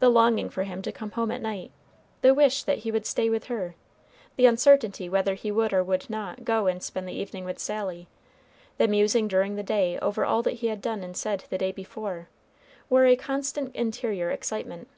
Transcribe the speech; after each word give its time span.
The 0.00 0.08
longing 0.08 0.50
for 0.50 0.64
him 0.64 0.82
to 0.82 0.90
come 0.90 1.12
home 1.12 1.30
at 1.30 1.40
night, 1.40 1.70
the 2.20 2.34
wish 2.34 2.64
that 2.64 2.78
he 2.78 2.90
would 2.90 3.06
stay 3.06 3.30
with 3.30 3.44
her, 3.44 3.76
the 4.34 4.44
uncertainty 4.46 5.08
whether 5.08 5.34
he 5.34 5.52
would 5.52 5.72
or 5.72 5.84
would 5.84 6.10
not 6.10 6.44
go 6.44 6.66
and 6.66 6.82
spend 6.82 7.06
the 7.08 7.12
evening 7.12 7.44
with 7.44 7.60
Sally, 7.60 8.08
the 8.78 8.88
musing 8.88 9.28
during 9.28 9.54
the 9.54 9.62
day 9.62 10.00
over 10.00 10.24
all 10.24 10.42
that 10.42 10.54
he 10.54 10.66
had 10.66 10.80
done 10.82 11.04
and 11.04 11.16
said 11.16 11.44
the 11.48 11.58
day 11.58 11.70
before, 11.70 12.26
were 12.90 13.06
a 13.06 13.14
constant 13.14 13.72
interior 13.76 14.32
excitement. 14.32 14.88